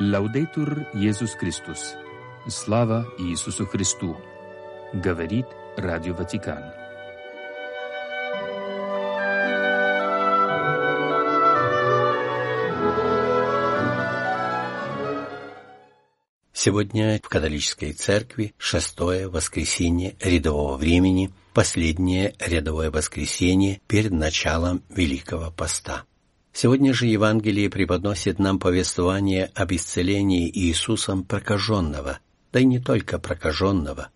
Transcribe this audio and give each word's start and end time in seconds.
Лаудейтур 0.00 0.86
Иисус 0.94 1.32
Христос. 1.32 1.96
Слава 2.46 3.12
Иисусу 3.18 3.66
Христу. 3.66 4.16
Говорит 4.92 5.46
Радио 5.76 6.14
Ватикан. 6.14 6.62
Сегодня 16.52 17.18
в 17.20 17.28
католической 17.28 17.92
церкви 17.92 18.54
шестое 18.56 19.28
воскресенье 19.28 20.14
рядового 20.20 20.76
времени, 20.76 21.32
последнее 21.54 22.36
рядовое 22.38 22.92
воскресенье 22.92 23.80
перед 23.88 24.12
началом 24.12 24.84
Великого 24.90 25.50
Поста. 25.50 26.04
Сегодня 26.60 26.92
же 26.92 27.06
Евангелие 27.06 27.70
преподносит 27.70 28.40
нам 28.40 28.58
повествование 28.58 29.48
об 29.54 29.72
исцелении 29.72 30.50
Иисусом 30.52 31.22
прокаженного, 31.22 32.18
да 32.52 32.58
и 32.58 32.64
не 32.64 32.80
только 32.80 33.20
прокаженного. 33.20 34.08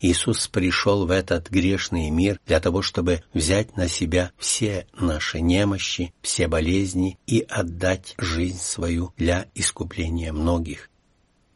Иисус 0.00 0.46
пришел 0.46 1.06
в 1.06 1.10
этот 1.10 1.50
грешный 1.50 2.10
мир 2.10 2.38
для 2.46 2.60
того, 2.60 2.82
чтобы 2.82 3.24
взять 3.34 3.76
на 3.76 3.88
себя 3.88 4.30
все 4.38 4.86
наши 4.96 5.40
немощи, 5.40 6.14
все 6.22 6.46
болезни 6.46 7.18
и 7.26 7.40
отдать 7.40 8.14
жизнь 8.16 8.60
свою 8.60 9.12
для 9.16 9.46
искупления 9.56 10.32
многих. 10.32 10.90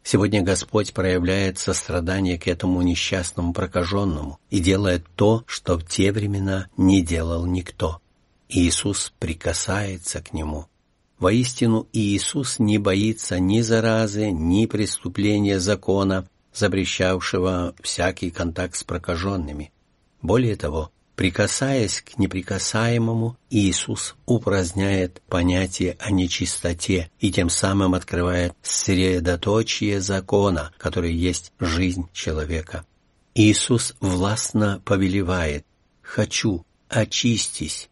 Сегодня 0.03 0.43
Господь 0.43 0.93
проявляет 0.93 1.61
сострадание 1.61 2.37
к 2.37 2.49
этому 2.49 2.83
несчастному 2.83 3.53
прокаженному 3.53 4.41
и 4.51 4.59
делает 4.59 5.07
то, 5.15 5.45
что 5.47 5.79
в 5.79 5.87
те 5.87 6.11
времена 6.11 6.67
не 6.77 7.01
делал 7.01 7.47
никто. 7.47 8.02
Иисус 8.55 9.15
прикасается 9.19 10.21
к 10.21 10.35
нему. 10.35 10.67
Воистину, 11.19 11.89
Иисус 11.93 12.59
не 12.59 12.77
боится 12.77 13.39
ни 13.39 13.63
заразы, 13.63 14.31
ни 14.31 14.67
преступления 14.67 15.59
закона, 15.59 16.29
запрещавшего 16.53 17.75
всякий 17.81 18.31
контакт 18.31 18.77
с 18.77 18.85
прокаженными. 18.85 19.73
Более 20.21 20.57
того, 20.57 20.93
прикасаясь 21.17 22.03
к 22.03 22.19
неприкасаемому, 22.19 23.39
Иисус 23.49 24.17
упраздняет 24.27 25.23
понятие 25.29 25.97
о 25.99 26.11
нечистоте 26.11 27.11
и 27.21 27.33
тем 27.33 27.49
самым 27.49 27.95
открывает 27.95 28.53
средоточие 28.61 30.03
закона, 30.03 30.73
который 30.77 31.15
есть 31.15 31.53
жизнь 31.59 32.07
человека. 32.13 32.85
Иисус 33.35 33.95
властно 34.01 34.83
повелевает 34.85 35.65
«Хочу, 36.03 36.67
очистись, 36.91 37.89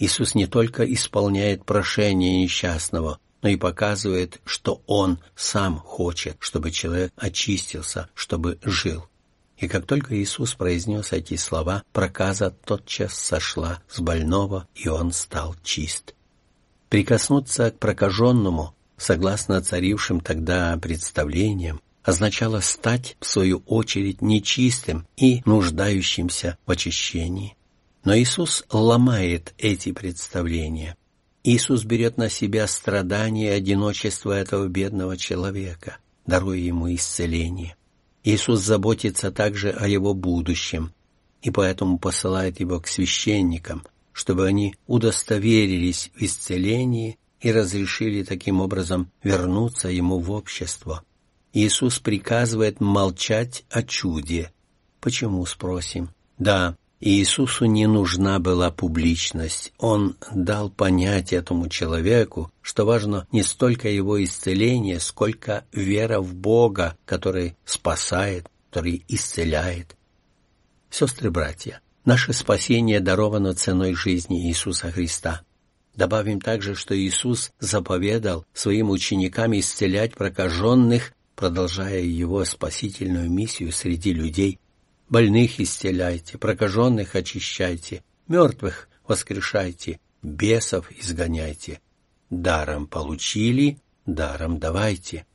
Иисус 0.00 0.34
не 0.34 0.46
только 0.46 0.82
исполняет 0.90 1.66
прошение 1.66 2.42
несчастного, 2.42 3.20
но 3.42 3.50
и 3.50 3.56
показывает, 3.56 4.40
что 4.46 4.82
Он 4.86 5.18
сам 5.36 5.78
хочет, 5.78 6.36
чтобы 6.40 6.70
человек 6.70 7.12
очистился, 7.16 8.08
чтобы 8.14 8.58
жил. 8.62 9.06
И 9.58 9.68
как 9.68 9.84
только 9.84 10.16
Иисус 10.16 10.54
произнес 10.54 11.12
эти 11.12 11.36
слова, 11.36 11.82
проказа 11.92 12.50
тотчас 12.64 13.12
сошла 13.12 13.82
с 13.90 14.00
больного, 14.00 14.66
и 14.74 14.88
он 14.88 15.12
стал 15.12 15.54
чист. 15.62 16.14
Прикоснуться 16.88 17.70
к 17.70 17.78
прокаженному, 17.78 18.74
согласно 18.96 19.60
царившим 19.60 20.20
тогда 20.20 20.78
представлениям, 20.78 21.82
означало 22.02 22.60
стать, 22.60 23.18
в 23.20 23.26
свою 23.26 23.62
очередь, 23.66 24.22
нечистым 24.22 25.06
и 25.18 25.42
нуждающимся 25.44 26.56
в 26.64 26.70
очищении. 26.70 27.54
Но 28.04 28.16
Иисус 28.16 28.64
ломает 28.70 29.54
эти 29.58 29.92
представления. 29.92 30.96
Иисус 31.44 31.84
берет 31.84 32.16
на 32.16 32.28
себя 32.28 32.66
страдания 32.66 33.48
и 33.48 33.56
одиночество 33.56 34.32
этого 34.32 34.68
бедного 34.68 35.16
человека, 35.16 35.98
даруя 36.26 36.58
ему 36.58 36.92
исцеление. 36.94 37.76
Иисус 38.24 38.60
заботится 38.60 39.30
также 39.30 39.70
о 39.70 39.86
его 39.86 40.14
будущем, 40.14 40.92
и 41.42 41.50
поэтому 41.50 41.98
посылает 41.98 42.60
его 42.60 42.80
к 42.80 42.86
священникам, 42.86 43.84
чтобы 44.12 44.46
они 44.46 44.74
удостоверились 44.86 46.10
в 46.14 46.22
исцелении 46.22 47.18
и 47.40 47.52
разрешили 47.52 48.22
таким 48.22 48.60
образом 48.60 49.10
вернуться 49.22 49.88
ему 49.88 50.18
в 50.18 50.30
общество. 50.30 51.02
Иисус 51.52 51.98
приказывает 51.98 52.80
молчать 52.80 53.64
о 53.70 53.82
чуде. 53.82 54.52
Почему, 55.00 55.44
спросим? 55.46 56.10
Да, 56.38 56.76
Иисусу 57.02 57.64
не 57.64 57.86
нужна 57.86 58.38
была 58.40 58.70
публичность. 58.70 59.72
Он 59.78 60.16
дал 60.34 60.68
понять 60.68 61.32
этому 61.32 61.70
человеку, 61.70 62.52
что 62.60 62.84
важно 62.84 63.26
не 63.32 63.42
столько 63.42 63.88
его 63.88 64.22
исцеление, 64.22 65.00
сколько 65.00 65.64
вера 65.72 66.20
в 66.20 66.34
Бога, 66.34 66.98
который 67.06 67.56
спасает, 67.64 68.46
который 68.68 69.02
исцеляет. 69.08 69.96
Сестры-братья, 70.90 71.80
наше 72.04 72.34
спасение 72.34 73.00
даровано 73.00 73.54
ценой 73.54 73.94
жизни 73.94 74.46
Иисуса 74.46 74.90
Христа. 74.90 75.40
Добавим 75.94 76.38
также, 76.38 76.74
что 76.74 76.94
Иисус 76.94 77.50
заповедал 77.58 78.44
своим 78.52 78.90
ученикам 78.90 79.58
исцелять 79.58 80.14
прокаженных, 80.14 81.14
продолжая 81.34 82.02
его 82.02 82.44
спасительную 82.44 83.30
миссию 83.30 83.72
среди 83.72 84.12
людей– 84.12 84.58
Больных 85.10 85.58
исцеляйте, 85.58 86.38
прокаженных 86.38 87.16
очищайте, 87.16 88.04
мертвых 88.28 88.88
воскрешайте, 89.08 89.98
бесов 90.22 90.86
изгоняйте. 90.92 91.80
Даром 92.30 92.86
получили, 92.86 93.78
даром 94.06 94.60
давайте. 94.60 95.26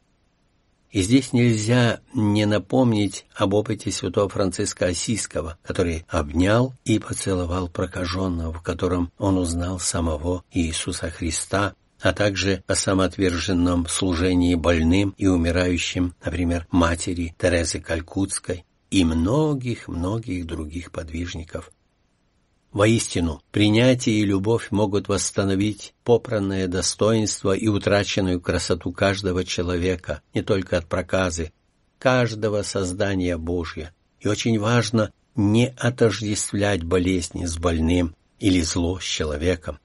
И 0.91 1.01
здесь 1.01 1.33
нельзя 1.33 1.99
не 2.13 2.45
напомнить 2.45 3.25
об 3.35 3.53
опыте 3.53 3.91
святого 3.91 4.29
Франциска 4.29 4.85
Осийского, 4.85 5.57
который 5.61 6.05
обнял 6.07 6.73
и 6.85 6.97
поцеловал 6.97 7.67
прокаженного, 7.67 8.53
в 8.53 8.61
котором 8.61 9.11
он 9.17 9.37
узнал 9.37 9.79
самого 9.79 10.45
Иисуса 10.53 11.09
Христа, 11.09 11.75
а 11.99 12.13
также 12.13 12.63
о 12.67 12.75
самоотверженном 12.75 13.87
служении 13.89 14.55
больным 14.55 15.13
и 15.17 15.27
умирающим, 15.27 16.15
например, 16.23 16.65
матери 16.71 17.35
Терезы 17.37 17.81
Калькутской, 17.81 18.63
и 18.95 19.03
многих-многих 19.03 20.47
других 20.47 20.89
подвижников. 20.89 21.69
Воистину, 22.71 23.41
принятие 23.51 24.19
и 24.21 24.25
любовь 24.25 24.71
могут 24.71 25.09
восстановить 25.09 25.93
попранное 26.05 26.69
достоинство 26.69 27.51
и 27.51 27.67
утраченную 27.67 28.39
красоту 28.39 28.93
каждого 28.93 29.43
человека, 29.43 30.21
не 30.33 30.43
только 30.43 30.77
от 30.77 30.85
проказы, 30.85 31.51
каждого 31.99 32.61
создания 32.61 33.35
Божья. 33.35 33.93
И 34.21 34.29
очень 34.29 34.57
важно 34.57 35.11
не 35.35 35.67
отождествлять 35.77 36.85
болезни 36.85 37.43
с 37.43 37.57
больным 37.57 38.15
или 38.39 38.61
зло 38.61 39.01
с 39.01 39.03
человеком. 39.03 39.77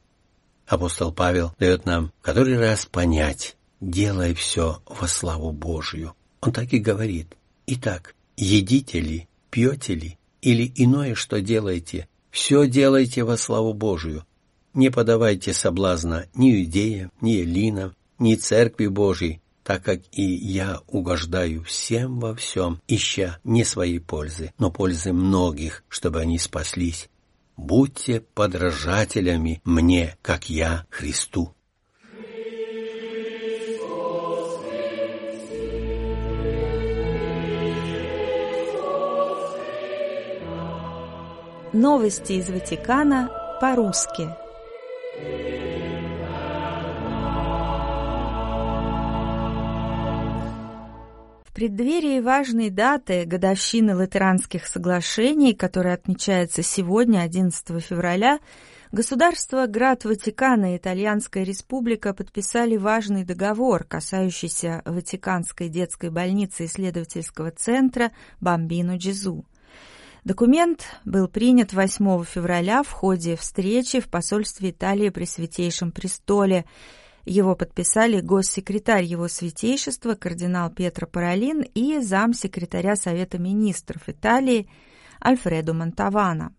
Апостол 0.68 1.12
Павел 1.12 1.52
дает 1.58 1.84
нам 1.84 2.12
который 2.22 2.56
раз 2.56 2.86
понять, 2.86 3.56
делай 3.80 4.34
все 4.34 4.80
во 4.86 5.08
славу 5.08 5.50
Божью. 5.50 6.14
Он 6.40 6.52
так 6.52 6.72
и 6.72 6.78
говорит. 6.78 7.36
Итак, 7.66 8.14
едите 8.40 9.00
ли, 9.00 9.28
пьете 9.50 9.94
ли 9.94 10.18
или 10.42 10.72
иное, 10.74 11.14
что 11.14 11.40
делаете, 11.40 12.08
все 12.30 12.66
делайте 12.66 13.22
во 13.24 13.36
славу 13.36 13.74
Божию. 13.74 14.24
Не 14.72 14.90
подавайте 14.90 15.52
соблазна 15.52 16.26
ни 16.34 16.62
иудеям, 16.62 17.12
ни 17.20 17.40
эллинам, 17.40 17.94
ни 18.18 18.34
церкви 18.36 18.86
Божией, 18.86 19.40
так 19.64 19.84
как 19.84 20.00
и 20.12 20.22
я 20.22 20.80
угождаю 20.86 21.62
всем 21.64 22.18
во 22.20 22.34
всем, 22.34 22.80
ища 22.88 23.38
не 23.44 23.64
своей 23.64 23.98
пользы, 23.98 24.52
но 24.58 24.70
пользы 24.70 25.12
многих, 25.12 25.84
чтобы 25.88 26.20
они 26.20 26.38
спаслись. 26.38 27.08
Будьте 27.56 28.20
подражателями 28.34 29.60
мне, 29.64 30.16
как 30.22 30.48
я 30.48 30.86
Христу. 30.88 31.54
Новости 41.72 42.32
из 42.32 42.50
Ватикана 42.50 43.30
по-русски. 43.60 44.28
В 51.44 51.54
преддверии 51.54 52.18
важной 52.18 52.70
даты 52.70 53.24
годовщины 53.24 53.94
Латеранских 53.94 54.66
соглашений, 54.66 55.54
которая 55.54 55.94
отмечается 55.94 56.64
сегодня, 56.64 57.20
11 57.20 57.80
февраля, 57.80 58.40
Государство 58.90 59.68
Град 59.68 60.04
Ватикана 60.04 60.74
и 60.74 60.76
Итальянская 60.76 61.44
Республика 61.44 62.12
подписали 62.12 62.76
важный 62.76 63.22
договор, 63.24 63.84
касающийся 63.84 64.82
Ватиканской 64.84 65.68
детской 65.68 66.10
больницы 66.10 66.64
исследовательского 66.64 67.52
центра 67.52 68.10
Бамбино 68.40 68.96
Джизу. 68.96 69.44
Документ 70.24 70.84
был 71.06 71.28
принят 71.28 71.72
8 71.72 72.24
февраля 72.24 72.82
в 72.82 72.90
ходе 72.90 73.36
встречи 73.36 74.00
в 74.00 74.08
посольстве 74.08 74.70
Италии 74.70 75.08
при 75.08 75.24
Святейшем 75.24 75.92
Престоле, 75.92 76.66
Его 77.24 77.54
подписали 77.54 78.20
госсекретарь 78.20 79.04
его 79.04 79.28
святейшества 79.28 80.14
кардинал 80.14 80.70
Петро 80.70 81.06
Паролин 81.06 81.60
и 81.62 82.00
замсекретаря 82.00 82.96
Совета 82.96 83.38
министров 83.38 84.08
Италии 84.08 84.68
Альфредо 85.22 85.74
Монтавана. 85.74 86.54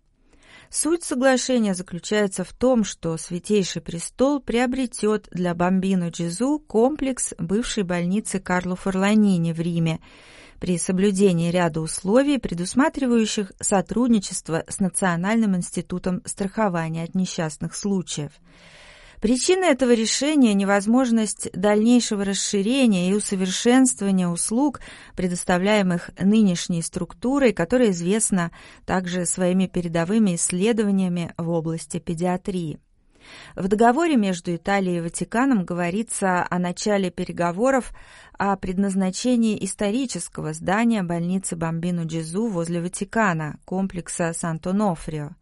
Суть 0.74 1.04
соглашения 1.04 1.74
заключается 1.74 2.46
в 2.46 2.54
том, 2.54 2.86
что 2.86 3.18
Святейший 3.18 3.82
Престол 3.82 4.40
приобретет 4.40 5.28
для 5.30 5.54
Бомбино 5.54 6.08
Джизу 6.08 6.60
комплекс 6.66 7.34
бывшей 7.38 7.84
больницы 7.84 8.40
Карло 8.40 8.78
Форланини 8.78 9.52
в 9.52 9.60
Риме 9.60 10.00
при 10.62 10.78
соблюдении 10.78 11.52
ряда 11.52 11.82
условий, 11.82 12.38
предусматривающих 12.38 13.52
сотрудничество 13.60 14.64
с 14.70 14.80
Национальным 14.80 15.58
институтом 15.58 16.22
страхования 16.24 17.04
от 17.04 17.16
несчастных 17.16 17.76
случаев– 17.76 18.32
Причина 19.22 19.66
этого 19.66 19.92
решения– 19.92 20.54
невозможность 20.56 21.52
дальнейшего 21.54 22.26
расширения 22.26 23.12
и 23.12 23.14
усовершенствования 23.14 24.28
услуг, 24.28 24.82
предоставляемых 25.16 26.10
нынешней 26.20 26.82
структурой, 26.82 27.54
которая 27.54 27.92
известна 27.92 28.52
также 28.84 29.28
своими 29.28 29.68
передовыми 29.68 30.34
исследованиями 30.34 31.36
в 31.38 31.50
области 31.50 32.00
педиатрии. 32.00 32.80
В 33.56 33.68
договоре 33.68 34.16
между 34.16 34.56
Италией 34.56 34.98
и 34.98 35.02
Ватиканом 35.02 35.66
говорится 35.66 36.44
о 36.50 36.58
начале 36.58 37.12
переговоров 37.12 37.94
о 38.40 38.58
предназначении 38.58 39.64
исторического 39.64 40.54
здания 40.54 41.04
больницы 41.04 41.56
Бомбину-Джизу 41.56 42.48
возле 42.48 42.82
Ватикана, 42.82 43.60
комплекса 43.66 44.32
Санто-Нофрио. 44.34 45.36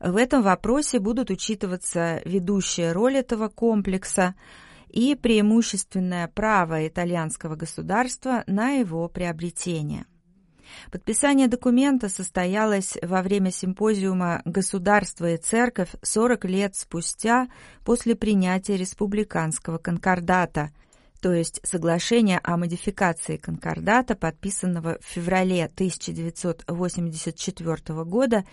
В 0.00 0.16
этом 0.16 0.42
вопросе 0.42 0.98
будут 0.98 1.30
учитываться 1.30 2.20
ведущая 2.24 2.92
роль 2.92 3.16
этого 3.16 3.48
комплекса 3.48 4.34
и 4.88 5.14
преимущественное 5.14 6.28
право 6.28 6.86
итальянского 6.86 7.56
государства 7.56 8.44
на 8.46 8.72
его 8.72 9.08
приобретение. 9.08 10.04
Подписание 10.90 11.46
документа 11.48 12.08
состоялось 12.08 12.96
во 13.02 13.20
время 13.22 13.50
симпозиума 13.50 14.40
«Государство 14.44 15.32
и 15.32 15.36
церковь 15.36 15.90
40 16.02 16.44
лет 16.46 16.76
спустя 16.76 17.48
после 17.84 18.14
принятия 18.16 18.76
республиканского 18.76 19.78
конкордата», 19.78 20.70
то 21.20 21.32
есть 21.32 21.60
соглашения 21.64 22.40
о 22.42 22.56
модификации 22.56 23.36
конкордата, 23.36 24.14
подписанного 24.14 24.98
в 25.00 25.04
феврале 25.04 25.64
1984 25.64 28.04
года 28.04 28.44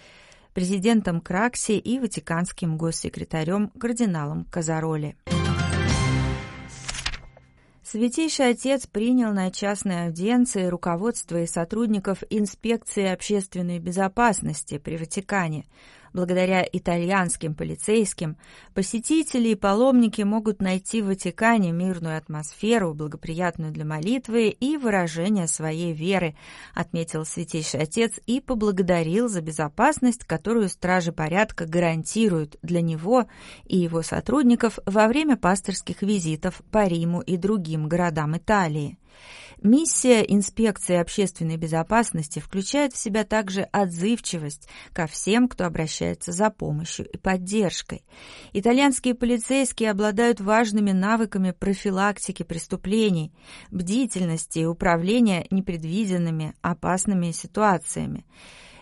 президентом 0.53 1.21
Кракси 1.21 1.73
и 1.73 1.99
ватиканским 1.99 2.77
госсекретарем 2.77 3.69
кардиналом 3.79 4.45
Казароли. 4.45 5.15
Святейший 7.83 8.49
Отец 8.49 8.87
принял 8.87 9.33
на 9.33 9.51
частной 9.51 10.07
аудиенции 10.07 10.65
руководство 10.65 11.41
и 11.41 11.45
сотрудников 11.45 12.23
инспекции 12.29 13.05
общественной 13.05 13.79
безопасности 13.79 14.77
при 14.77 14.97
Ватикане– 14.97 15.65
Благодаря 16.13 16.63
итальянским 16.71 17.55
полицейским 17.55 18.37
посетители 18.75 19.49
и 19.49 19.55
паломники 19.55 20.21
могут 20.21 20.61
найти 20.61 21.01
в 21.01 21.07
Ватикане 21.07 21.71
мирную 21.71 22.17
атмосферу, 22.17 22.93
благоприятную 22.93 23.71
для 23.71 23.83
молитвы 23.83 24.49
и 24.49 24.77
выражения 24.77 25.47
своей 25.47 25.91
веры, 25.91 26.35
отметил 26.75 27.25
Святейший 27.25 27.81
Отец 27.81 28.13
и 28.27 28.39
поблагодарил 28.39 29.27
за 29.27 29.41
безопасность, 29.41 30.23
которую 30.23 30.69
стражи 30.69 31.11
порядка 31.11 31.65
гарантируют 31.65 32.57
для 32.61 32.81
него 32.81 33.25
и 33.65 33.77
его 33.77 34.03
сотрудников 34.03 34.77
во 34.85 35.07
время 35.07 35.35
пасторских 35.35 36.03
визитов 36.03 36.61
по 36.71 36.85
Риму 36.85 37.21
и 37.21 37.37
другим 37.37 37.87
городам 37.87 38.37
Италии. 38.37 38.99
Миссия 39.61 40.21
инспекции 40.21 40.95
общественной 40.95 41.57
безопасности 41.57 42.39
включает 42.39 42.93
в 42.93 42.97
себя 42.97 43.23
также 43.23 43.61
отзывчивость 43.71 44.67
ко 44.93 45.07
всем, 45.07 45.47
кто 45.47 45.65
обращается 45.65 46.31
за 46.31 46.49
помощью 46.49 47.07
и 47.09 47.17
поддержкой. 47.17 48.03
Итальянские 48.53 49.15
полицейские 49.15 49.91
обладают 49.91 50.41
важными 50.41 50.91
навыками 50.91 51.51
профилактики 51.51 52.43
преступлений, 52.43 53.31
бдительности 53.71 54.59
и 54.59 54.65
управления 54.65 55.45
непредвиденными 55.51 56.53
опасными 56.61 57.31
ситуациями. 57.31 58.25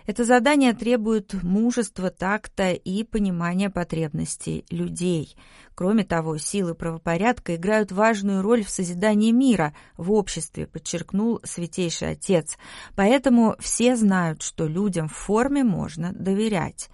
Это 0.05 0.25
задание 0.25 0.73
требует 0.73 1.33
мужества, 1.43 2.09
такта 2.09 2.71
и 2.71 3.03
понимания 3.03 3.69
потребностей 3.69 4.65
людей. 4.69 5.35
Кроме 5.75 6.03
того, 6.03 6.37
силы 6.37 6.75
правопорядка 6.75 7.55
играют 7.55 7.91
важную 7.91 8.41
роль 8.41 8.63
в 8.63 8.69
созидании 8.69 9.31
мира 9.31 9.73
в 9.97 10.11
обществе, 10.11 10.67
подчеркнул 10.67 11.39
Святейший 11.43 12.11
Отец. 12.11 12.57
Поэтому 12.95 13.55
все 13.59 13.95
знают, 13.95 14.41
что 14.41 14.67
людям 14.67 15.07
в 15.07 15.15
форме 15.15 15.63
можно 15.63 16.11
доверять. 16.13 16.89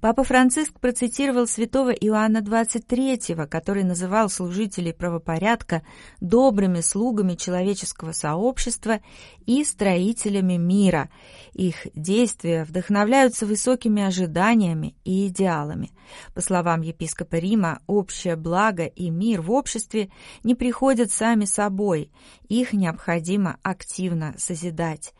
Папа 0.00 0.24
Франциск 0.24 0.80
процитировал 0.80 1.46
святого 1.46 1.90
Иоанна 1.90 2.38
XXIII, 2.38 3.46
который 3.46 3.84
называл 3.84 4.30
служителей 4.30 4.94
правопорядка 4.94 5.82
добрыми 6.22 6.80
слугами 6.80 7.34
человеческого 7.34 8.12
сообщества 8.12 9.00
и 9.44 9.62
строителями 9.62 10.54
мира. 10.54 11.10
Их 11.52 11.86
действия 11.94 12.49
вдохновляются 12.68 13.46
высокими 13.46 14.02
ожиданиями 14.02 14.94
и 15.04 15.28
идеалами. 15.28 15.90
По 16.34 16.40
словам 16.40 16.82
епископа 16.82 17.36
Рима, 17.36 17.80
общее 17.86 18.36
благо 18.36 18.84
и 18.84 19.10
мир 19.10 19.40
в 19.40 19.52
обществе 19.52 20.10
не 20.42 20.54
приходят 20.54 21.10
сами 21.10 21.44
собой, 21.44 22.10
их 22.48 22.72
необходимо 22.72 23.58
активно 23.62 24.34
созидать. 24.38 25.14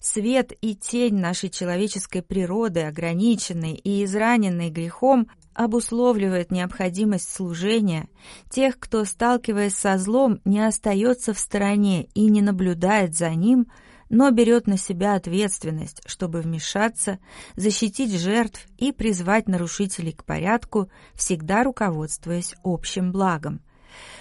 Свет 0.00 0.52
и 0.60 0.74
тень 0.74 1.16
нашей 1.18 1.48
человеческой 1.48 2.22
природы, 2.22 2.80
ограниченной 2.80 3.74
и 3.74 4.04
израненной 4.04 4.70
грехом, 4.70 5.28
обусловливает 5.54 6.50
необходимость 6.50 7.30
служения 7.30 8.08
тех, 8.48 8.78
кто, 8.78 9.04
сталкиваясь 9.04 9.74
со 9.76 9.98
злом, 9.98 10.40
не 10.44 10.66
остается 10.66 11.34
в 11.34 11.38
стороне 11.38 12.08
и 12.14 12.26
не 12.26 12.42
наблюдает 12.42 13.14
за 13.14 13.30
ним, 13.30 13.66
но 14.12 14.30
берет 14.30 14.66
на 14.66 14.76
себя 14.76 15.14
ответственность, 15.14 16.02
чтобы 16.06 16.42
вмешаться, 16.42 17.18
защитить 17.56 18.12
жертв 18.12 18.66
и 18.76 18.92
призвать 18.92 19.48
нарушителей 19.48 20.12
к 20.12 20.22
порядку, 20.22 20.90
всегда 21.14 21.64
руководствуясь 21.64 22.54
общим 22.62 23.10
благом. 23.10 23.62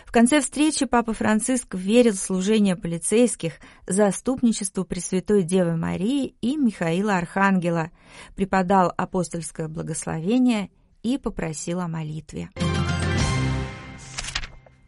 В 0.06 0.12
конце 0.14 0.40
встречи 0.40 0.86
Папа 0.86 1.14
Франциск 1.14 1.76
верил 1.76 2.14
в 2.14 2.20
служение 2.20 2.78
полицейских, 2.78 3.54
заступничеству 3.86 4.86
Пресвятой 4.86 5.44
Девы 5.44 5.76
Марии 5.76 6.36
и 6.42 6.56
Михаила 6.56 7.18
Архангела, 7.18 7.92
преподал 8.36 8.94
апостольское 8.96 9.68
благословение 9.68 10.70
и 11.04 11.18
попросил 11.18 11.82
о 11.82 11.90
молитве. 11.90 12.50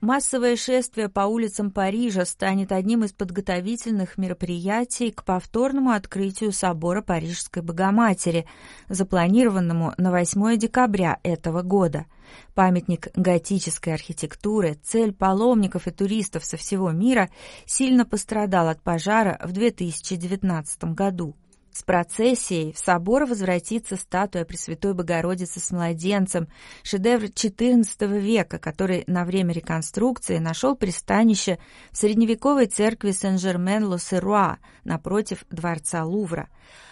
Массовое 0.03 0.57
шествие 0.57 1.07
по 1.07 1.21
улицам 1.21 1.71
Парижа 1.71 2.25
станет 2.25 2.73
одним 2.73 3.05
из 3.05 3.13
подготовительных 3.13 4.17
мероприятий 4.17 5.11
к 5.11 5.23
повторному 5.23 5.91
открытию 5.91 6.51
собора 6.51 7.01
Парижской 7.01 7.63
Богоматери, 7.63 8.45
запланированному 8.89 9.93
на 9.97 10.11
8 10.11 10.57
декабря 10.57 11.19
этого 11.23 11.61
года. 11.61 12.05
Памятник 12.53 13.15
готической 13.15 13.93
архитектуры, 13.93 14.77
цель 14.83 15.13
паломников 15.13 15.87
и 15.87 15.91
туристов 15.91 16.43
со 16.43 16.57
всего 16.57 16.91
мира, 16.91 17.29
сильно 17.65 18.05
пострадал 18.05 18.67
от 18.67 18.81
пожара 18.81 19.39
в 19.41 19.53
2019 19.53 20.83
году. 20.95 21.33
С 21.73 21.81
процессией 21.81 22.71
в 22.71 22.77
собор 22.77 23.25
возвратится 23.25 23.95
статуя 23.95 24.45
Пресвятой 24.45 24.93
Богородицы 24.93 25.59
с 25.59 25.71
младенцем, 25.71 26.47
шедевр 26.83 27.25
XIV 27.25 28.19
века, 28.19 28.59
который 28.59 29.03
на 29.07 29.25
время 29.25 29.53
реконструкции 29.53 30.37
нашел 30.37 30.75
пристанище 30.75 31.57
в 31.91 31.97
средневековой 31.97 32.67
церкви 32.67 33.09
Сен-Жермен-Ло-Серуа 33.09 34.57
напротив 34.83 35.45
дворца 35.49 36.05
Лувра. 36.05 36.47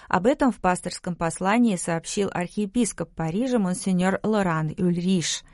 Об 0.07 0.25
этом 0.25 0.51
в 0.51 0.59
пасторском 0.59 1.15
послании 1.15 1.75
сообщил 1.75 2.31
архиепископ 2.33 3.13
Парижа 3.13 3.59
монсеньор 3.59 4.19
Лоран 4.23 4.73
Юльриш– 4.75 5.43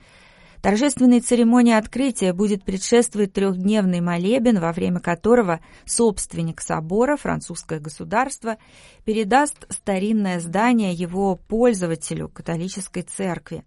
Торжественной 0.67 1.21
церемонии 1.21 1.71
открытия 1.71 2.33
будет 2.33 2.65
предшествовать 2.65 3.31
трехдневный 3.31 4.01
молебен, 4.01 4.59
во 4.59 4.73
время 4.73 4.99
которого 4.99 5.61
собственник 5.85 6.59
собора, 6.59 7.15
французское 7.15 7.79
государство, 7.79 8.57
передаст 9.05 9.65
старинное 9.69 10.41
здание 10.41 10.91
его 10.91 11.37
пользователю, 11.37 12.27
католической 12.27 13.03
церкви. 13.03 13.63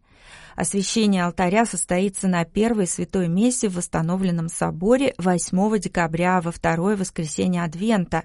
Освящение 0.57 1.25
алтаря 1.25 1.65
состоится 1.65 2.29
на 2.29 2.45
первой 2.45 2.87
святой 2.87 3.29
мессе 3.29 3.71
в 3.71 3.77
восстановленном 3.77 4.51
соборе 4.51 5.15
8 5.17 5.79
декабря 5.79 6.43
во 6.43 6.53
второе 6.53 6.99
воскресенье 6.99 7.65
Адвента, 7.65 8.25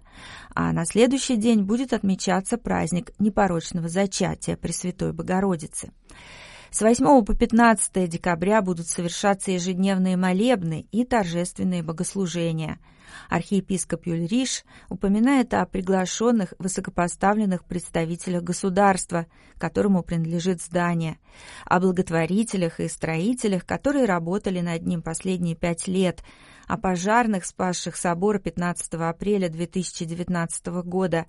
а 0.54 0.74
на 0.74 0.84
следующий 0.84 1.38
день 1.38 1.62
будет 1.62 1.94
отмечаться 1.94 2.58
праздник 2.58 3.14
непорочного 3.20 3.88
зачатия 3.88 4.58
Пресвятой 4.58 5.14
Богородицы. 5.14 5.94
С 6.76 6.82
8 6.82 7.24
по 7.24 7.34
15 7.34 8.10
декабря 8.10 8.62
будут 8.62 8.90
совершаться 8.90 9.50
ежедневные 9.50 10.18
молебны 10.18 10.86
и 10.92 11.06
торжественные 11.06 11.84
богослужения– 11.84 12.80
Архиепископ 13.30 14.06
Юльриш 14.06 14.64
упоминает 14.90 15.54
о 15.54 15.66
приглашенных 15.66 16.54
высокопоставленных 16.60 17.66
представителях 17.66 18.44
государства, 18.44 19.28
которому 19.58 20.04
принадлежит 20.04 20.62
здание, 20.62 21.18
о 21.66 21.80
благотворителях 21.80 22.80
и 22.80 22.88
строителях, 22.88 23.66
которые 23.66 24.06
работали 24.06 24.62
над 24.62 24.86
ним 24.86 25.02
последние 25.02 25.56
пять 25.56 25.88
лет, 25.88 26.24
о 26.68 26.78
пожарных, 26.78 27.46
спасших 27.46 27.96
собор 27.96 28.40
15 28.40 28.94
апреля 28.96 29.50
2019 29.50 30.68
года, 30.84 31.26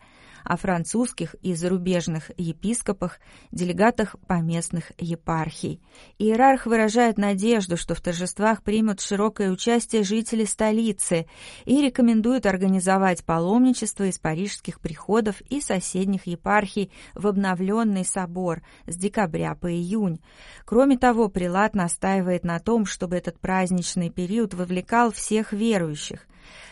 о 0.46 0.56
французских 0.56 1.34
и 1.42 1.54
зарубежных 1.54 2.30
епископах, 2.36 3.18
делегатах 3.50 4.14
поместных 4.28 4.92
епархий. 4.98 5.80
Иерарх 6.18 6.66
выражает 6.66 7.18
надежду, 7.18 7.76
что 7.76 7.94
в 7.94 8.00
торжествах 8.00 8.62
примут 8.62 9.00
широкое 9.00 9.50
участие 9.50 10.04
жители 10.04 10.44
столицы 10.44 11.26
и 11.64 11.82
рекомендует 11.82 12.46
организовать 12.46 13.24
паломничество 13.24 14.04
из 14.04 14.18
парижских 14.18 14.80
приходов 14.80 15.40
и 15.42 15.60
соседних 15.60 16.26
епархий 16.26 16.92
в 17.14 17.26
обновленный 17.26 18.04
собор 18.04 18.62
с 18.86 18.96
декабря 18.96 19.56
по 19.56 19.72
июнь. 19.72 20.20
Кроме 20.64 20.96
того, 20.96 21.28
прилад 21.28 21.74
настаивает 21.74 22.44
на 22.44 22.60
том, 22.60 22.86
чтобы 22.86 23.16
этот 23.16 23.40
праздничный 23.40 24.10
период 24.10 24.54
вовлекал 24.54 25.10
всех 25.10 25.52
верующих 25.52 26.26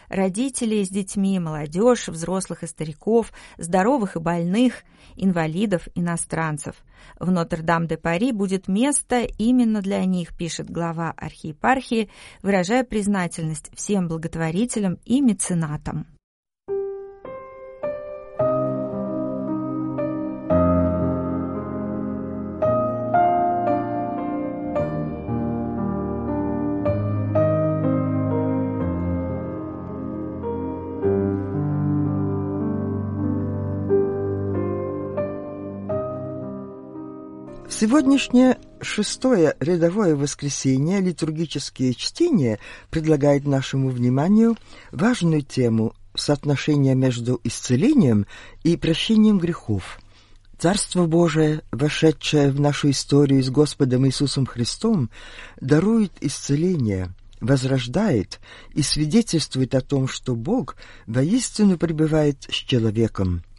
родителей 0.09 0.85
с 0.85 0.89
детьми, 0.89 1.39
молодежь, 1.39 2.09
взрослых 2.09 2.63
и 2.63 2.67
стариков, 2.67 3.33
здоровых 3.59 4.17
и 4.17 4.21
больных, 4.21 4.85
инвалидов, 5.17 5.89
иностранцев. 5.95 6.77
В 7.19 7.31
Нотр-Дам-де-Пари 7.31 8.33
будет 8.33 8.69
место 8.69 9.27
именно 9.39 9.81
для 9.83 10.05
них, 10.05 10.37
пишет 10.37 10.71
глава 10.71 11.13
архиепархии, 11.17 12.11
выражая 12.43 12.85
признательность 12.85 13.71
всем 13.75 14.09
благотворителям 14.09 14.99
и 15.05 15.21
меценатам. 15.21 16.14
Сегодняшнее 37.77 38.59
шестое 38.81 39.57
рядовое 39.59 40.15
воскресенье 40.15 41.01
литургические 41.01 41.95
чтения 41.95 42.61
предлагает 42.89 43.47
нашему 43.47 43.89
вниманию 43.89 44.57
важную 44.93 45.43
тему 45.43 45.93
соотношения 46.15 46.95
между 46.95 47.41
исцелением 47.43 48.27
и 48.63 48.77
прощением 48.77 49.41
грехов. 49.41 49.99
Царство 50.57 51.07
Божие, 51.07 51.63
вошедшее 51.73 52.53
в 52.53 52.61
нашу 52.61 52.91
историю 52.91 53.43
с 53.43 53.51
Господом 53.51 54.07
Иисусом 54.07 54.47
Христом, 54.47 55.11
дарует 55.61 56.13
исцеление, 56.21 57.13
возрождает 57.41 58.39
и 58.73 58.83
свидетельствует 58.83 59.75
о 59.75 59.81
том, 59.81 60.07
что 60.07 60.37
Бог 60.37 60.77
воистину 61.09 61.77
пребывает 61.77 62.45
с 62.45 62.55
человеком– 62.55 63.43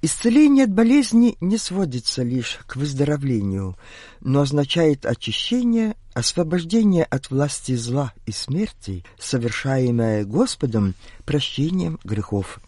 Исцеление 0.00 0.64
от 0.64 0.70
болезни 0.70 1.36
не 1.40 1.58
сводится 1.58 2.22
лишь 2.22 2.60
к 2.68 2.76
выздоровлению, 2.76 3.76
но 4.20 4.42
означает 4.42 5.04
очищение, 5.04 5.96
освобождение 6.14 7.02
от 7.02 7.30
власти 7.30 7.74
зла 7.74 8.12
и 8.24 8.30
смерти, 8.30 9.04
совершаемое 9.18 10.24
Господом 10.24 10.94
прощением 11.24 11.98
грехов. 12.04 12.60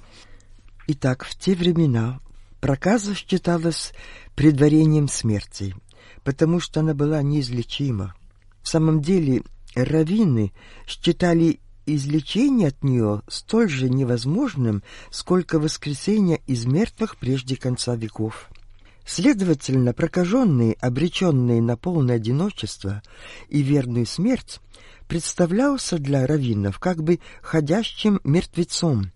Итак, 0.89 1.25
в 1.25 1.39
те 1.39 1.55
времена 1.55 2.19
проказа 2.61 3.15
считалась 3.15 3.93
предварением 4.35 5.07
смерти, 5.07 5.77
потому 6.25 6.59
что 6.59 6.81
она 6.81 6.95
была 6.95 7.23
неизлечима. 7.23 8.17
В 8.61 8.69
самом 8.69 9.03
деле, 9.03 9.43
раввины 9.77 10.53
считали 10.85 11.61
излечение 11.95 12.69
от 12.69 12.83
нее 12.83 13.23
столь 13.29 13.69
же 13.69 13.89
невозможным, 13.89 14.83
сколько 15.11 15.59
воскресение 15.59 16.41
из 16.47 16.67
мертвых 16.67 17.17
прежде 17.17 17.57
конца 17.57 17.97
веков. 17.97 18.49
Следовательно, 19.05 19.93
прокаженный, 19.93 20.77
обреченный 20.81 21.61
на 21.61 21.77
полное 21.77 22.17
одиночество 22.17 23.03
и 23.49 23.63
верную 23.63 24.07
смерть, 24.07 24.61
представлялся 25.09 25.99
для 25.99 26.27
раввинов 26.27 26.79
как 26.79 27.03
бы 27.03 27.19
ходящим 27.43 28.21
мертвецом, 28.23 29.11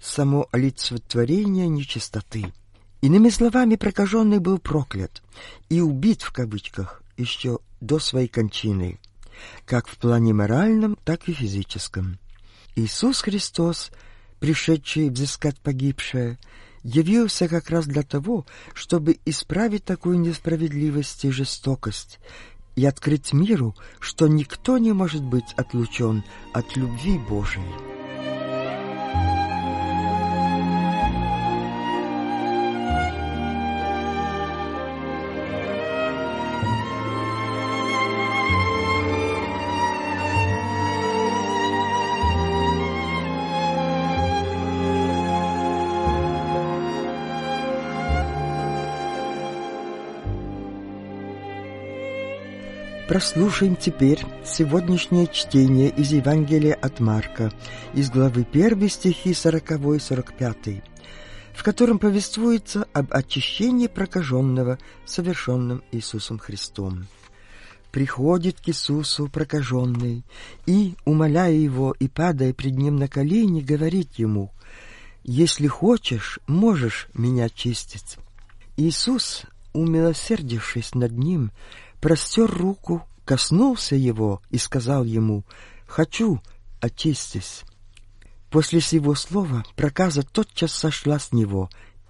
само 0.00 0.46
олицетворение 0.52 1.68
нечистоты. 1.68 2.52
Иными 3.00 3.30
словами, 3.30 3.76
прокаженный 3.76 4.38
был 4.38 4.58
проклят 4.58 5.22
и 5.68 5.80
убит 5.80 6.22
в 6.22 6.32
кавычках 6.32 7.02
еще 7.16 7.60
до 7.80 7.98
своей 7.98 8.28
кончины 8.28 8.98
как 9.64 9.88
в 9.88 9.96
плане 9.96 10.32
моральном, 10.32 10.96
так 11.04 11.28
и 11.28 11.32
физическом. 11.32 12.18
Иисус 12.76 13.22
Христос, 13.22 13.90
пришедший 14.40 15.10
взыскать 15.10 15.58
погибшее, 15.60 16.38
явился 16.82 17.48
как 17.48 17.70
раз 17.70 17.86
для 17.86 18.02
того, 18.02 18.46
чтобы 18.74 19.18
исправить 19.24 19.84
такую 19.84 20.20
несправедливость 20.20 21.24
и 21.24 21.30
жестокость 21.30 22.20
и 22.76 22.86
открыть 22.86 23.32
миру, 23.32 23.74
что 23.98 24.28
никто 24.28 24.78
не 24.78 24.92
может 24.92 25.22
быть 25.24 25.52
отлучен 25.56 26.22
от 26.52 26.76
любви 26.76 27.18
Божией. 27.18 27.97
Прослушаем 53.08 53.74
теперь 53.74 54.22
сегодняшнее 54.44 55.28
чтение 55.28 55.88
из 55.88 56.12
Евангелия 56.12 56.74
от 56.74 57.00
Марка, 57.00 57.50
из 57.94 58.10
главы 58.10 58.46
1 58.52 58.86
стихи 58.90 59.30
40-45, 59.30 60.82
в 61.54 61.62
котором 61.62 61.98
повествуется 61.98 62.86
об 62.92 63.14
очищении 63.14 63.86
прокаженного, 63.86 64.78
совершенном 65.06 65.82
Иисусом 65.90 66.38
Христом. 66.38 67.06
Приходит 67.92 68.60
к 68.60 68.68
Иисусу 68.68 69.28
прокаженный 69.28 70.22
и, 70.66 70.94
умоляя 71.06 71.54
его 71.54 71.96
и 71.98 72.08
падая 72.08 72.52
пред 72.52 72.76
ним 72.76 72.96
на 72.96 73.08
колени, 73.08 73.62
говорит 73.62 74.16
ему, 74.18 74.52
«Если 75.24 75.66
хочешь, 75.66 76.40
можешь 76.46 77.08
меня 77.14 77.48
чистить». 77.48 78.18
Иисус, 78.76 79.44
умилосердившись 79.72 80.94
над 80.94 81.12
ним, 81.12 81.52
простер 82.00 82.50
руку, 82.50 83.06
коснулся 83.24 83.96
его 83.96 84.40
и 84.50 84.58
сказал 84.58 85.04
ему 85.04 85.44
«Хочу, 85.86 86.40
очистись». 86.80 87.64
После 88.50 88.80
сего 88.80 89.14
слова 89.14 89.64
проказа 89.76 90.22
тотчас 90.22 90.72
сошла 90.72 91.18
с 91.18 91.32
него, 91.32 91.68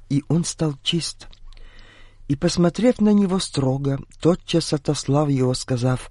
и 0.09 0.23
он 0.29 0.45
стал 0.45 0.75
чист. 0.83 1.27
И, 2.29 2.37
посмотрев 2.37 3.01
на 3.01 3.13
него 3.13 3.41
строго, 3.41 3.99
тотчас 4.21 4.73
отослав 4.73 5.29
его, 5.29 5.55
сказав 5.55 6.11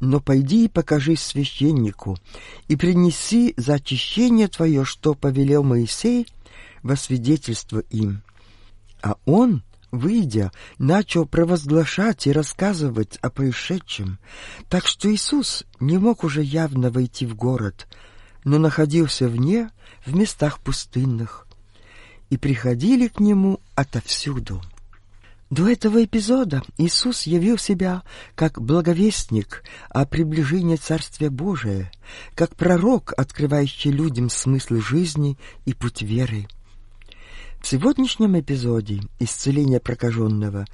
«Но 0.00 0.20
пойди 0.20 0.64
и 0.64 0.68
покажись 0.68 1.22
священнику, 1.22 2.18
и 2.68 2.76
принеси 2.76 3.54
за 3.56 3.74
очищение 3.74 4.48
твое, 4.48 4.84
что 4.84 5.14
повелел 5.14 5.62
Моисей, 5.62 6.26
во 6.82 6.96
свидетельство 6.96 7.78
им». 7.90 8.22
А 9.02 9.16
он 9.24 9.62
выйдя, 9.90 10.52
начал 10.78 11.26
провозглашать 11.26 12.26
и 12.26 12.32
рассказывать 12.32 13.18
о 13.22 13.30
происшедшем, 13.30 14.18
так 14.68 14.86
что 14.86 15.12
Иисус 15.12 15.64
не 15.80 15.98
мог 15.98 16.24
уже 16.24 16.42
явно 16.42 16.90
войти 16.90 17.26
в 17.26 17.34
город, 17.34 17.86
но 18.44 18.58
находился 18.58 19.28
вне, 19.28 19.70
в 20.04 20.14
местах 20.14 20.60
пустынных, 20.60 21.46
и 22.30 22.36
приходили 22.36 23.08
к 23.08 23.20
Нему 23.20 23.60
отовсюду. 23.74 24.62
До 25.48 25.68
этого 25.68 26.04
эпизода 26.04 26.62
Иисус 26.76 27.22
явил 27.22 27.56
себя 27.56 28.02
как 28.34 28.60
благовестник 28.60 29.62
о 29.90 30.04
приближении 30.04 30.74
Царствия 30.74 31.30
Божия, 31.30 31.92
как 32.34 32.56
пророк, 32.56 33.12
открывающий 33.16 33.92
людям 33.92 34.28
смысл 34.28 34.80
жизни 34.80 35.38
и 35.64 35.72
путь 35.72 36.02
веры. 36.02 36.48
В 37.66 37.68
сегодняшнем 37.68 38.38
эпизоде 38.38 39.00
исцеления 39.18 39.80
прокаженного 39.80 40.66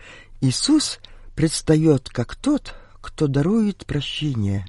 Иисус 0.43 0.99
предстает 1.35 2.11
как 2.11 2.37
тот, 2.37 2.75
кто 3.01 3.29
дарует 3.29 3.87
прощение, 3.87 4.67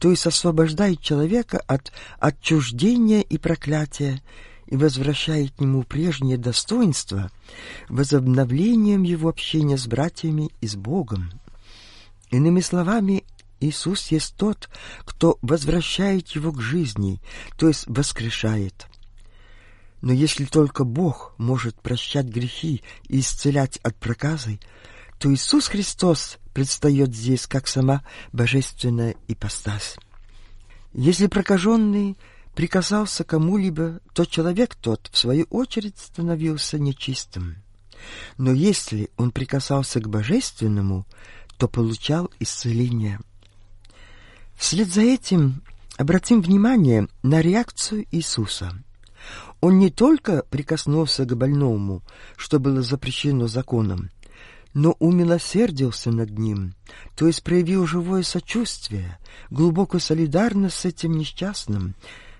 то 0.00 0.10
есть 0.10 0.26
освобождает 0.26 1.00
человека 1.00 1.62
от 1.68 1.92
отчуждения 2.18 3.20
и 3.20 3.38
проклятия 3.38 4.20
и 4.66 4.76
возвращает 4.76 5.52
ему 5.60 5.84
прежнее 5.84 6.36
достоинство 6.36 7.30
возобновлением 7.88 9.04
его 9.04 9.28
общения 9.28 9.78
с 9.78 9.86
братьями 9.86 10.50
и 10.60 10.66
с 10.66 10.74
Богом. 10.74 11.30
Иными 12.32 12.60
словами, 12.60 13.22
Иисус 13.60 14.08
есть 14.08 14.34
тот, 14.34 14.68
кто 15.04 15.38
возвращает 15.42 16.26
его 16.30 16.50
к 16.50 16.60
жизни, 16.60 17.20
то 17.56 17.68
есть 17.68 17.84
воскрешает. 17.86 18.88
Но 20.02 20.12
если 20.12 20.44
только 20.44 20.82
Бог 20.82 21.32
может 21.38 21.80
прощать 21.80 22.26
грехи 22.26 22.82
и 23.08 23.20
исцелять 23.20 23.78
от 23.78 23.96
проказы, 23.96 24.58
то 25.18 25.32
Иисус 25.32 25.68
Христос 25.68 26.38
предстает 26.52 27.14
здесь 27.14 27.46
как 27.46 27.68
сама 27.68 28.02
божественная 28.32 29.14
ипостась. 29.28 29.96
Если 30.92 31.28
прокаженный 31.28 32.18
прикасался 32.56 33.22
кому-либо, 33.22 34.00
то 34.12 34.24
человек 34.24 34.74
тот, 34.74 35.08
в 35.12 35.16
свою 35.16 35.44
очередь, 35.44 35.96
становился 35.98 36.80
нечистым. 36.80 37.62
Но 38.36 38.52
если 38.52 39.08
он 39.16 39.30
прикасался 39.30 40.00
к 40.00 40.08
божественному, 40.08 41.06
то 41.56 41.68
получал 41.68 42.28
исцеление. 42.40 43.20
Вслед 44.56 44.92
за 44.92 45.02
этим 45.02 45.62
обратим 45.96 46.42
внимание 46.42 47.06
на 47.22 47.40
реакцию 47.40 48.06
Иисуса– 48.10 48.72
он 49.62 49.78
не 49.78 49.90
только 49.90 50.42
прикоснулся 50.50 51.24
к 51.24 51.36
больному, 51.36 52.02
что 52.36 52.58
было 52.58 52.82
запрещено 52.82 53.46
законом, 53.46 54.10
но 54.74 54.96
умилосердился 54.98 56.10
над 56.10 56.36
ним, 56.36 56.74
то 57.14 57.28
есть 57.28 57.44
проявил 57.44 57.86
живое 57.86 58.24
сочувствие, 58.24 59.18
глубокую 59.50 60.00
солидарность 60.00 60.80
с 60.80 60.84
этим 60.84 61.16
несчастным, 61.16 61.94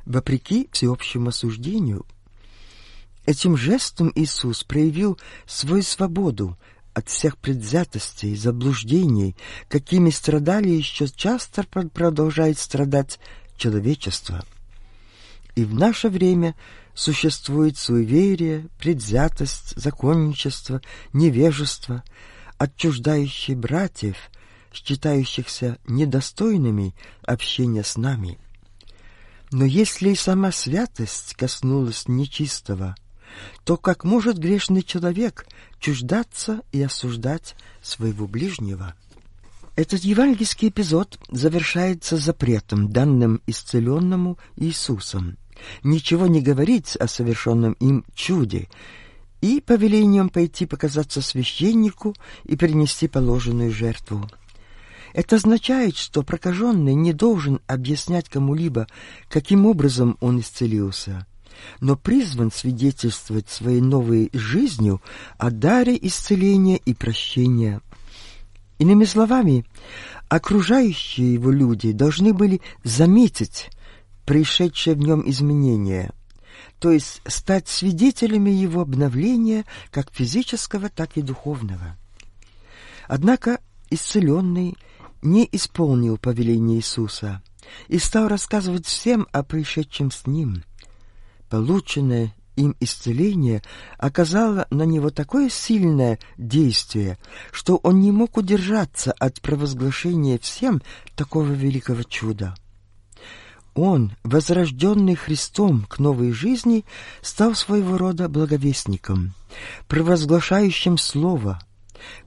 вопреки 0.05 0.69
всеобщему 0.73 1.29
осуждению. 1.29 2.05
Этим 3.25 3.57
жестом 3.57 4.11
Иисус 4.17 4.65
проявил 4.65 5.17
свою 5.47 5.85
свободу 5.85 6.59
от 6.93 7.09
всех 7.09 7.39
предвзятостей, 7.39 8.35
заблуждений, 8.35 9.37
какими 9.69 10.11
страдали 10.11 10.71
еще 10.71 11.07
часто 11.07 11.63
продолжает 11.63 12.59
страдать 12.59 13.21
человечество. 13.57 14.45
И 15.55 15.65
в 15.65 15.73
наше 15.73 16.09
время– 16.09 16.57
существует 16.95 17.79
суеверие, 17.79 18.69
предвзятость, 18.79 19.75
законничество, 19.77 20.81
невежество, 21.13 22.03
отчуждающие 22.59 23.57
братьев, 23.57 24.17
считающихся 24.73 25.79
недостойными 25.87 26.95
общения 27.23 27.85
с 27.85 27.97
нами. 27.97 28.39
Но 29.51 29.65
если 29.65 30.11
и 30.11 30.15
сама 30.15 30.51
святость 30.51 31.35
коснулась 31.35 32.09
нечистого, 32.09 32.97
то 33.65 33.77
как 33.77 34.05
может 34.05 34.39
грешный 34.39 34.83
человек 34.83 35.47
чуждаться 35.79 36.61
и 36.73 36.83
осуждать 36.83 37.55
своего 37.83 38.27
ближнего? 38.27 38.95
Этот 39.75 40.05
евангельский 40.05 40.69
эпизод 40.69 41.19
завершается 41.31 42.19
запретом, 42.19 42.93
данным 42.93 43.41
исцеленному 43.47 44.39
Иисусом, 44.57 45.39
ничего 45.83 46.27
не 46.27 46.41
говорить 46.41 46.97
о 46.97 47.09
совершенном 47.09 47.73
им 47.75 48.05
чуде 48.15 48.69
и 49.41 49.61
повелением 49.61 50.29
пойти 50.29 50.67
показаться 50.67 51.21
священнику 51.21 52.15
и 52.45 52.57
принести 52.57 53.09
положенную 53.09 53.73
жертву. 53.73 54.29
Это 55.13 55.37
означает, 55.37 55.97
что 55.97 56.23
прокаженный 56.23 56.95
не 56.95 57.13
должен 57.13 57.61
объяснять 57.67 58.29
кому-либо, 58.29 58.87
каким 59.29 59.67
образом 59.67 60.17
он 60.21 60.41
исцелился, 60.41 61.27
но 61.81 61.97
призван 61.97 62.51
свидетельствовать 62.51 63.51
своей 63.51 63.81
новой 63.81 64.31
жизнью 64.33 65.03
о 65.37 65.51
даре 65.51 65.99
исцеления 66.01 66.77
и 66.77 66.95
прощения. 66.95 67.83
Иными 68.79 69.05
словами, 69.05 69.67
окружающие 70.29 71.35
его 71.35 71.51
люди 71.51 71.93
должны 71.93 72.33
были 72.33 72.61
заметить, 72.83 73.71
пришедшее 74.25 74.95
в 74.95 75.01
нем 75.01 75.29
изменение, 75.29 76.13
то 76.79 76.91
есть 76.91 77.23
стать 77.27 77.69
свидетелями 77.69 78.51
его 78.51 78.81
обновления 78.81 79.65
как 79.91 80.13
физического, 80.13 80.89
так 80.89 81.17
и 81.17 81.23
духовного. 81.23 81.97
Однако 83.09 83.61
исцеленный 83.91 84.77
не 85.23 85.49
исполнил 85.53 86.19
повеление 86.19 86.79
Иисуса 86.79 87.43
и 87.89 87.99
стал 87.99 88.29
рассказывать 88.29 88.87
всем 88.87 89.27
о 89.33 89.43
происшедшем 89.43 90.11
с 90.11 90.27
ним. 90.27 90.65
Полученное 91.49 92.35
им 92.57 92.77
исцеление 92.81 93.63
оказало 93.99 94.67
на 94.71 94.83
него 94.83 95.11
такое 95.11 95.49
сильное 95.49 96.19
действие, 96.37 97.19
что 97.51 97.77
он 97.77 98.01
не 98.01 98.11
мог 98.13 98.37
удержаться 98.37 99.13
от 99.13 99.41
провозглашения 99.41 100.39
всем 100.39 100.83
такого 101.15 101.53
великого 101.53 102.03
чуда. 102.03 102.55
Он, 103.75 104.13
возрожденный 104.23 105.15
Христом 105.15 105.85
к 105.89 105.99
новой 105.99 106.33
жизни, 106.33 106.85
стал 107.23 107.55
своего 107.55 107.97
рода 107.97 108.29
благовестником, 108.29 109.33
провозглашающим 109.89 110.99
Слово, 110.99 111.59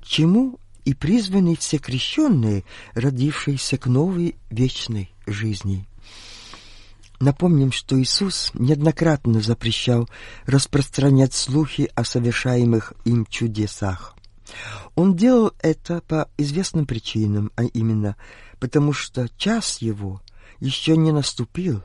к 0.01 0.05
чему 0.05 0.59
и 0.85 0.93
призваны 0.93 1.55
все 1.55 1.77
крещенные, 1.77 2.63
родившиеся 2.93 3.77
к 3.77 3.85
новой 3.85 4.35
вечной 4.49 5.11
жизни. 5.27 5.85
Напомним, 7.19 7.71
что 7.71 7.99
Иисус 8.01 8.51
неоднократно 8.53 9.39
запрещал 9.39 10.09
распространять 10.45 11.33
слухи 11.33 11.89
о 11.95 12.03
совершаемых 12.03 12.93
им 13.05 13.25
чудесах. 13.25 14.15
Он 14.95 15.15
делал 15.15 15.53
это 15.61 16.01
по 16.01 16.29
известным 16.37 16.85
причинам, 16.85 17.51
а 17.55 17.63
именно 17.63 18.15
потому, 18.59 18.93
что 18.93 19.27
час 19.37 19.81
его 19.81 20.21
еще 20.59 20.97
не 20.97 21.11
наступил, 21.11 21.83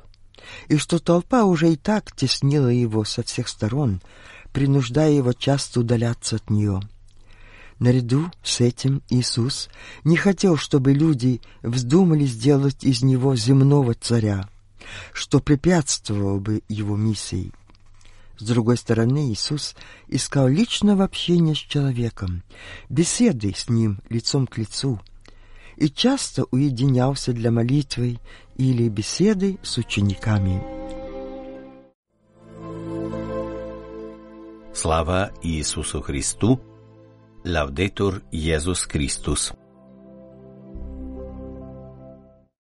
и 0.68 0.76
что 0.76 0.98
толпа 0.98 1.44
уже 1.44 1.72
и 1.72 1.76
так 1.76 2.14
теснила 2.14 2.68
его 2.68 3.04
со 3.04 3.22
всех 3.22 3.48
сторон, 3.48 4.00
принуждая 4.52 5.12
его 5.12 5.32
часто 5.32 5.80
удаляться 5.80 6.36
от 6.36 6.50
нее. 6.50 6.80
Наряду 7.78 8.30
с 8.42 8.60
этим 8.60 9.02
Иисус 9.08 9.70
не 10.04 10.16
хотел, 10.16 10.56
чтобы 10.56 10.92
люди 10.92 11.40
вздумали 11.62 12.26
сделать 12.26 12.84
из 12.84 13.02
него 13.02 13.34
земного 13.36 13.94
царя, 13.94 14.48
что 15.14 15.40
препятствовало 15.40 16.38
бы 16.38 16.62
его 16.68 16.96
миссии. 16.96 17.52
С 18.38 18.42
другой 18.42 18.76
стороны, 18.76 19.32
Иисус 19.32 19.74
искал 20.08 20.48
личного 20.48 21.04
общения 21.04 21.54
с 21.54 21.58
человеком, 21.58 22.42
беседы 22.88 23.54
с 23.56 23.68
ним 23.68 24.00
лицом 24.08 24.46
к 24.46 24.58
лицу, 24.58 25.00
и 25.80 25.88
часто 25.88 26.44
уединялся 26.50 27.32
для 27.32 27.50
молитвы 27.50 28.18
или 28.56 28.88
беседы 28.88 29.58
с 29.62 29.78
учениками. 29.78 30.62
Слава 34.74 35.32
Иисусу 35.42 36.02
Христу! 36.02 36.60
Лавдетур 37.44 38.22
Иисус 38.30 38.84
Христос! 38.84 39.52